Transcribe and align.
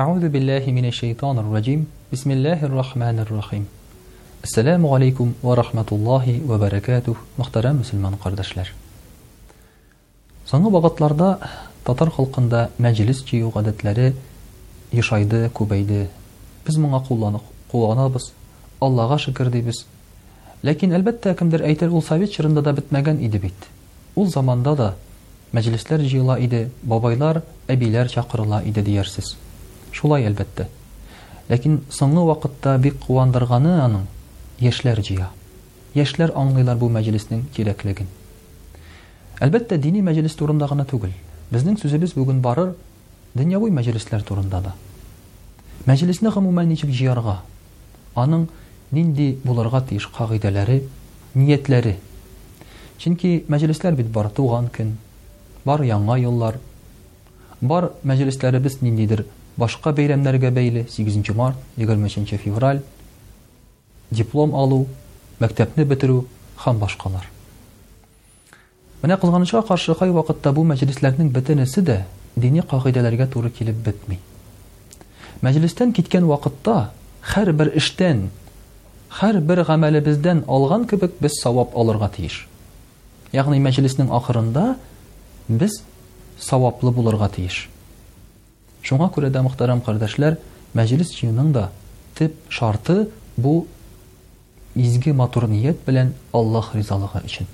Аузу 0.00 0.28
биллахи 0.30 0.70
минеш 0.72 0.94
şeyтан 0.94 1.36
ер 1.40 1.76
Бисмиллахир-рахманир-рахим. 2.10 3.64
Ассаламу 4.42 4.94
алейкум 4.94 5.34
ва 5.42 5.54
рахматуллахи 5.56 6.40
ва 6.44 6.58
баракатух, 6.58 7.18
мөхтарам 7.38 7.76
муslüman 7.82 8.16
кардашлар. 8.22 8.72
Саңгы 10.50 10.70
баغاتларда 10.70 11.38
татар 11.84 12.10
халкында 12.16 12.70
мәҗлис 12.78 13.20
җыю 13.28 13.52
гадәтләре 13.54 14.14
яшайды, 14.92 15.50
көбейди. 15.54 16.08
Без 16.66 16.76
моңа 16.78 17.02
кулланып, 17.06 17.42
куыганбыз. 17.70 18.32
Аллаһга 18.80 19.18
шөкер 19.18 19.50
дибез. 19.50 19.84
Ләкин 20.62 20.94
әлбәттә 20.96 21.36
кемдер 21.36 21.60
әйтер 21.62 21.90
ул 21.92 22.02
Совет 22.02 22.32
чорында 22.32 22.62
да 22.62 22.72
битмәгән 22.72 23.20
иде 23.20 23.38
бит. 23.38 23.68
Ул 24.16 24.28
zamanda 24.32 24.74
да 24.76 24.94
мәҗлисләр 25.52 26.00
җыла 26.10 26.38
иде, 26.40 26.70
бабайлар, 26.82 27.42
әбиләр 27.68 28.08
чакырыла 28.10 28.64
иде 28.64 28.82
диярсез 28.82 29.36
шулай 29.92 30.26
әлбәттә 30.28 30.66
ләкин 31.50 31.80
соңгы 31.92 32.22
вакытта 32.28 32.76
бик 32.82 32.98
кубандырганы 33.04 33.72
аның 33.84 34.04
яшьләр 34.62 35.00
җыя 35.08 35.28
яшьләр 35.96 36.32
аңлыйлар 36.38 36.78
бу 36.78 36.88
мәҗлеснең 36.94 37.44
кирәклеген 37.56 38.08
әлбәттә 39.44 39.78
дини 39.82 40.02
мәҗлес 40.06 40.36
турында 40.38 40.68
гына 40.70 40.84
түгел 40.92 41.12
безнең 41.50 41.78
сүзебез 41.82 42.14
бүген 42.18 42.40
барыр 42.44 42.74
дөньявый 43.34 43.70
мәҗлесләр 43.74 44.22
турында 44.28 44.60
да 44.68 44.74
мәҗлесне 45.90 46.30
гомумән 46.36 46.68
ничек 46.70 46.90
җыярга 46.94 47.40
аның 48.22 48.46
нинди 48.92 49.32
булырга 49.44 49.82
тиеш 49.90 50.06
кагыйдәләре 50.16 50.82
ниятләре 51.34 51.96
чөнки 53.02 53.36
мәҗлесләр 53.48 53.94
бит 53.98 54.10
бар 54.14 54.28
туган 54.38 54.68
көн 54.70 54.92
бар 55.64 55.82
яңа 55.88 56.18
еллар 56.20 56.58
бар 57.60 57.90
мәҗлесләребез 58.04 58.80
ниндидер 58.82 59.24
башка 59.58 59.92
бәйрәмнәргә 59.94 60.50
бәйле 60.54 60.84
8 60.90 61.32
март 61.34 61.58
25 61.80 62.36
февраль 62.42 62.82
диплом 64.10 64.54
алу 64.54 64.82
мәктәпне 65.42 65.84
бетерү 65.90 66.20
һәм 66.64 66.78
башкалар 66.82 67.26
менә 69.02 69.16
кызганычка 69.20 69.62
каршы 69.72 69.96
хай 69.98 70.10
вакытта 70.14 70.52
бу 70.56 70.64
мәҗлесләрнең 70.70 71.32
бөтенесе 71.34 71.82
дә 71.82 71.98
дини 72.36 72.62
кагыйдәләргә 72.70 73.26
туры 73.32 73.50
килеп 73.50 73.80
бетми 73.88 74.20
мәҗлестән 75.42 75.92
киткән 75.96 76.28
вакытта 76.30 76.78
һәр 77.34 77.52
бер 77.52 77.72
эштән 77.80 78.28
һәр 79.20 79.40
бер 79.40 79.64
гамәлебездән 79.66 80.44
алган 80.48 80.86
кебек 80.88 81.16
без 81.20 81.40
савап 81.42 81.76
алырга 81.76 82.08
тиеш 82.16 82.46
ягъни 83.32 83.60
мәҗлеснең 83.66 84.12
ахырында 84.16 84.76
без 85.48 85.82
саваплы 86.40 86.92
булырга 86.92 87.28
тиеш 87.28 87.64
Шуңа 88.90 89.06
күрә 89.14 89.28
дә 89.30 89.38
мөхтәрәм 89.46 89.80
кардәшләр, 89.86 90.34
мәҗлис 90.74 91.12
җыенның 91.14 91.52
да 91.54 91.60
тип 92.18 92.38
шарты 92.50 92.96
бу 93.38 93.52
изге 94.74 95.12
матур 95.14 95.46
ният 95.52 95.84
белән 95.86 96.08
Аллаһ 96.34 96.72
ризалыгы 96.74 97.20
өчен. 97.28 97.46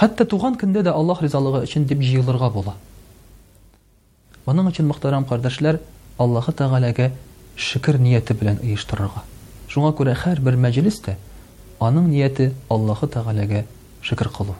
Хәтта 0.00 0.26
туган 0.26 0.56
көндә 0.58 0.82
дә 0.88 0.96
Аллаһ 0.98 1.22
ризалыгы 1.22 1.60
өчен 1.68 1.86
дип 1.86 2.02
җыелырга 2.02 2.48
була. 2.50 2.74
Моның 4.46 4.72
өчен 4.72 4.90
мөхтәрәм 4.90 5.28
кардәшләр, 5.30 5.78
Аллаһ 6.18 6.50
Тәгаләгә 6.58 7.12
шүкр 7.54 8.00
нияте 8.02 8.34
белән 8.34 8.58
оештырырга. 8.66 9.22
Шуңа 9.70 9.94
күрә 9.94 10.16
һәр 10.24 10.42
бер 10.42 10.58
мәҗлис 10.66 10.98
аның 11.78 12.08
нияте 12.10 12.50
Аллаһ 12.68 13.06
Тәгаләгә 13.06 13.62
шүкр 14.02 14.28
кылу. 14.34 14.56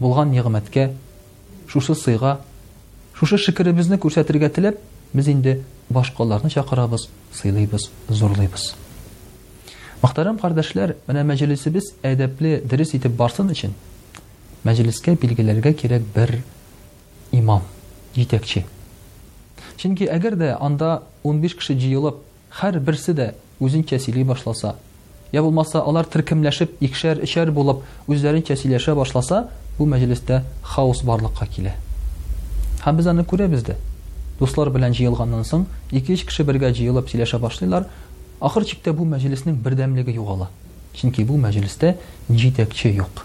Булган 0.00 0.34
нигъмәткә 0.34 0.90
Шушы 1.68 1.94
сыйга 1.94 2.38
шушы 3.18 3.38
шөкеребезне 3.42 3.96
күрсәтергә 3.98 4.46
теләп 4.54 4.76
без 5.12 5.26
инде 5.28 5.56
башкаларны 5.90 6.50
чакырабыз 6.54 7.08
сыйлыйбыз 7.34 7.88
зурлыйбыз 8.14 8.66
мөхтәрәм 10.02 10.36
кардәшләр 10.38 10.92
менә 11.08 11.24
мәҗлесебез 11.32 11.88
әдәпле 12.06 12.52
дөрес 12.70 12.92
итеп 12.94 13.16
барсын 13.18 13.50
өчен 13.50 13.72
мәҗлескә 14.68 15.16
билгеләргә 15.24 15.72
кирәк 15.80 16.06
бер 16.14 16.36
имам 17.40 17.64
җитәкче 18.14 18.62
чөнки 19.82 20.06
әгәр 20.14 20.38
дә 20.44 20.52
анда 20.62 20.92
15 21.26 21.58
кеше 21.58 21.74
җыелып 21.82 22.22
һәр 22.62 22.78
берсе 22.78 23.16
дә 23.18 23.28
үзенчә 23.58 23.98
башласа 24.30 24.76
я 25.32 25.42
булмаса 25.42 25.82
алар 25.82 26.04
төркемләшеп, 26.06 26.70
икшәр-ишәр 26.80 27.50
булып, 27.52 27.82
үзләренчә 28.08 28.56
сөйләшә 28.56 28.94
башласа, 28.96 29.50
бу 29.76 29.84
мәҗлестә 29.84 30.42
хаос 30.62 31.02
барлыкка 31.04 31.44
килә 31.46 31.74
һәм 32.84 32.96
без 32.98 33.06
аны 33.10 33.24
күрәбез 33.26 33.64
дә 33.66 33.76
дуслар 34.38 34.70
белән 34.70 34.94
җыелганнан 34.94 35.44
соң 35.48 35.64
ике 35.90 36.16
кеше 36.22 36.44
бергә 36.46 36.70
җыелып 36.78 37.10
сөйләшә 37.10 37.40
башлыйлар 37.42 37.88
ахыр 38.40 38.64
чиктә 38.66 38.92
бу 38.94 39.04
мәҗлеснең 39.10 39.56
бердәмлеге 39.64 40.14
югала 40.14 40.48
чөнки 40.94 41.24
бу 41.26 41.36
мәҗлестә 41.42 41.96
җитәкче 42.30 42.92
юк 43.00 43.24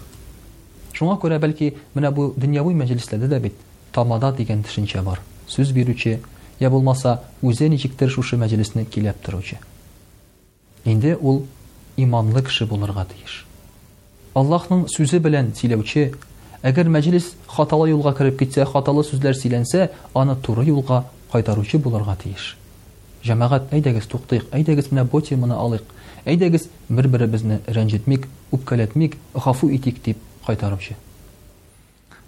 шуңа 0.94 1.16
күрә 1.22 1.38
бәлки 1.42 1.72
менә 1.94 2.10
бу 2.10 2.32
дөньяви 2.36 2.74
мәҗлесләрдә 2.82 3.30
дә 3.34 3.40
бит 3.44 3.54
тамада 3.92 4.32
дигән 4.32 4.64
төшенчә 4.66 5.02
бар 5.04 5.22
сүз 5.50 5.70
бирүче 5.74 6.16
йә 6.60 6.70
булмаса 6.70 7.20
үзен 7.42 7.70
ничектер 7.70 8.10
шушы 8.10 8.36
мәҗлесне 8.36 8.84
киләп 8.84 9.22
торучы 9.22 9.58
инде 10.84 11.14
ул 11.16 11.44
иманлы 11.96 12.42
кеше 12.42 12.66
булырга 12.66 13.06
тиеш 13.14 13.44
аллаһның 14.34 14.88
сүзе 14.90 15.20
белән 15.22 15.54
сөйләүче 15.54 16.10
Әгәр 16.68 16.88
мәҗлес 16.94 17.26
хаталы 17.52 17.90
юлга 17.90 18.14
кереп 18.16 18.38
китсә, 18.40 18.64
хаталы 18.64 19.02
сүзләр 19.04 19.36
сөйләнсә, 19.36 19.90
аны 20.16 20.32
туры 20.46 20.62
юлга 20.64 21.02
кайтаручы 21.28 21.76
буларга 21.76 22.14
тиеш. 22.22 22.54
Җәмәгать, 23.22 23.66
әйдәгез 23.76 24.06
туктыйк, 24.08 24.46
әйдәгез 24.56 24.88
менә 24.88 25.04
бу 25.04 25.18
теманы 25.20 25.58
алыйк. 25.60 25.84
Әйдәгез 26.24 26.64
бер-беребезне 26.88 27.58
рәнҗетмик, 27.68 28.24
үпкәләтмик, 28.56 29.18
гафу 29.36 29.68
итик 29.76 29.98
дип 30.06 30.22
кайтаручы. 30.46 30.96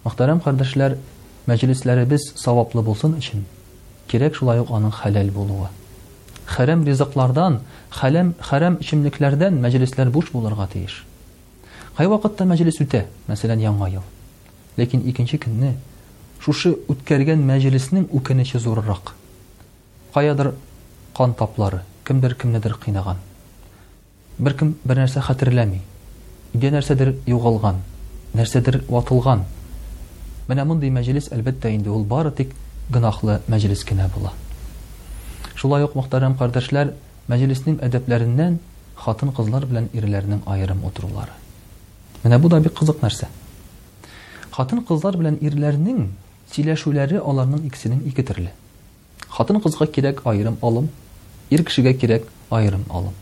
Мөхтәрәм 0.05 0.43
кардәшләр, 0.45 0.99
мәҗлесләребез 1.49 2.27
саваплы 2.37 2.83
булсын 2.85 3.17
өчен 3.17 3.41
кирәк 4.07 4.37
шулай 4.37 4.61
ук 4.61 4.69
аның 4.71 4.93
хәләл 4.99 5.33
булуы. 5.35 5.65
Хәрәм 6.47 6.85
ризыклардан, 6.87 7.57
хәләм 7.91 8.29
хәрәм 8.51 8.77
эчемлекләрдән 8.85 9.57
мәҗлесләр 9.65 10.13
буш 10.15 10.29
буларга 10.31 10.69
тиеш. 10.75 11.01
Кай 11.97 12.05
вакытта 12.07 12.45
мәҗлес 12.47 12.77
үтә, 12.85 13.03
мәсәлән, 13.31 13.65
яңа 13.67 13.89
ел 13.97 14.05
ләкин 14.77 15.01
икенче 15.09 15.39
көнне 15.41 15.71
шушы 16.45 16.71
үткәргән 16.93 17.41
мәҗлеснең 17.49 18.05
үкенече 18.19 18.59
зуррак 18.61 19.13
каядыр 20.17 20.51
кан 21.17 21.33
таплары 21.39 21.79
кемдер 22.05 22.35
кемнедер 22.41 22.75
кыйнаган 22.83 23.17
бер 24.37 24.53
кем 24.59 24.75
бер 24.91 25.01
нәрсә 25.03 25.23
хәтерләми 25.27 25.79
өйдә 26.53 26.71
нәрсәдер 26.75 27.13
югалган 27.31 27.81
нәрсәдер 28.37 28.77
ватылган 28.89 29.43
менә 30.47 30.65
мондый 30.69 30.93
мәҗлес 30.93 31.31
әлбәттә 31.33 31.73
инде 31.77 31.89
ул 31.89 32.05
бары 32.13 32.31
тик 32.41 32.53
гынахлы 32.93 33.39
мәҗлес 33.53 33.83
кенә 33.89 34.07
була 34.13 34.33
шулай 35.55 35.87
ук 35.89 35.97
мөхтәрәм 35.97 36.37
кардәшләр 36.37 36.93
мәҗлеснең 37.33 37.81
әдәпләреннән 37.89 38.59
хатын-кызлар 38.97 39.65
белән 39.73 39.89
ирләрнең 39.97 40.45
аерым 40.53 40.85
утырулары 40.89 41.33
менә 42.23 42.41
бу 42.45 42.53
да 42.55 42.61
бик 42.67 42.77
кызык 42.81 43.03
нәрсә 43.05 43.29
хатын 44.57 44.81
кызлар 44.89 45.13
белән 45.21 45.35
ирләрнең 45.45 45.97
сөйләшүләре 46.49 47.19
аларның 47.29 47.61
икесенең 47.67 47.99
ике 48.09 48.23
төрле 48.25 48.49
хатын 49.37 49.59
кызга 49.61 49.85
кирәк 49.97 50.23
айрым 50.31 50.55
алым 50.65 50.87
ир 51.57 51.61
кешегә 51.67 51.91
кирәк 52.01 52.25
айрым 52.57 52.85
алым 52.99 53.13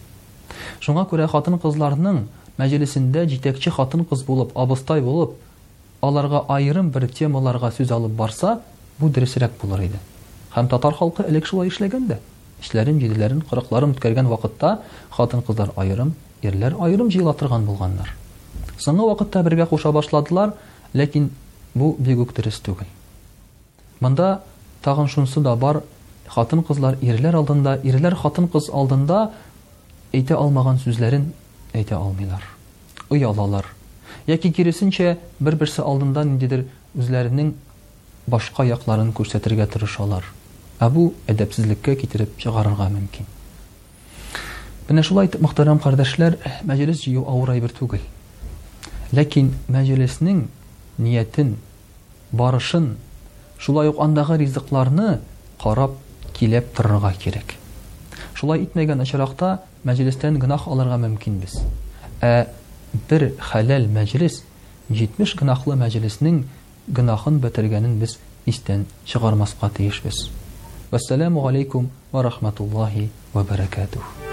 шуңа 0.85 1.03
күрә 1.11 1.27
хатын 1.33 1.57
кызларның 1.65 2.21
мәҗлесендә 2.61 3.25
җитәкче 3.33 3.73
хатын 3.79 4.05
кыз 4.13 4.23
булып 4.29 4.53
абыстай 4.63 5.03
булып 5.09 5.33
аларга 6.09 6.41
айрым 6.55 6.91
бер 6.95 7.09
темаларга 7.19 7.71
сүз 7.79 7.91
алып 7.97 8.15
барса 8.21 8.55
бу 9.01 9.09
дөресрәк 9.09 9.57
булыр 9.65 9.83
иде 9.89 9.99
һәм 10.55 10.69
татар 10.75 10.95
халкы 11.01 11.25
элек 11.33 11.49
шулай 11.51 11.73
эшләгән 11.73 12.05
дә 12.13 12.19
эшләрен 12.63 13.01
җиделәрен 13.03 13.41
кырыкларын 13.51 13.97
үткәргән 13.97 14.29
вакытта 14.31 14.77
хатын 15.19 15.43
кызлар 15.51 15.75
айрым 15.83 16.15
ирләр 16.47 16.79
айрым 16.87 17.11
җыела 17.11 17.35
торган 17.41 17.67
булганнар 17.67 18.15
соңгы 18.87 19.09
вакытта 19.11 19.43
бергә 19.49 19.67
куша 19.73 19.91
башладылар 19.99 20.55
Ләкин 20.95 21.25
бу 21.75 21.87
бик 21.99 22.19
үк 22.23 22.29
дөрес 22.35 22.61
түгел. 22.63 22.87
Монда 23.99 24.43
тагын 24.85 25.09
шунсы 25.11 25.41
да 25.43 25.51
бар, 25.59 25.81
хатын-кызлар 26.31 26.95
ирләр 27.03 27.35
алдында, 27.41 27.73
ирләр 27.83 28.15
хатын-кыз 28.21 28.69
алдында 28.71 29.17
әйтә 30.15 30.37
алмаган 30.39 30.79
сүзләрен 30.79 31.25
әйтә 31.75 31.97
алмыйлар. 31.99 32.41
Уялалар. 33.11 33.67
Яки 34.31 34.53
киресенчә 34.55 35.17
бер-берсе 35.43 35.83
алдында 35.83 36.23
ниндидер 36.25 36.63
үзләренең 36.95 37.51
башка 38.31 38.63
якларын 38.69 39.11
күрсәтергә 39.19 39.67
тырышалар. 39.75 40.23
Ә 40.79 40.87
бу 40.89 41.09
әдәпсезлеккә 41.27 41.97
китереп 42.05 42.39
чыгарырга 42.39 42.87
мөмкин. 42.95 43.27
Менә 44.87 45.03
шулай 45.03 45.27
итеп, 45.27 45.43
мөхтәрәм 45.43 45.81
кардәшләр, 45.83 46.39
мәҗлис 46.63 47.03
җыю 47.03 47.25
авырай 47.27 47.59
бер 47.61 47.73
түгел. 47.81 48.01
Ләкин 49.13 49.51
мәҗлеснең 49.75 50.43
ниетін 50.99 51.55
барышын 52.35 52.89
шулай 53.59 53.89
уқ 53.91 53.99
андағы 54.05 54.37
қарап 55.63 55.95
келеп 56.37 56.69
тұрырға 56.77 57.13
керек 57.17 57.53
шулай 58.35 58.65
итмәгән 58.65 59.01
очракта 59.03 59.49
мәжилистән 59.87 60.39
гынах 60.41 60.67
алырға 60.67 60.99
мөмкинбез 61.05 61.57
ә 62.21 62.33
бір 63.09 63.29
хәләл 63.51 63.87
мәжилис 63.97 64.41
70 64.89 65.35
гынахлы 65.39 65.77
мәжилиснең 65.79 66.43
гынахын 66.91 67.39
бетергәнен 67.43 67.95
без 68.03 68.17
истән 68.45 68.83
чыгармасқа 69.07 69.71
тиешбез 69.77 70.29
вассаламу 70.91 71.47
алейкум 71.47 71.89
ва 72.11 72.23
рахматуллахи 72.27 73.09
ва 73.33 73.43
баракатух 73.43 74.24